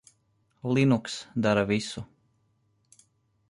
[0.77, 2.05] Linux dara visu.